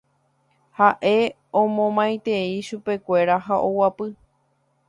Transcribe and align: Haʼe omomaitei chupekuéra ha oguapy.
Haʼe 0.77 1.13
omomaitei 1.59 2.49
chupekuéra 2.67 3.35
ha 3.45 3.55
oguapy. 3.67 4.07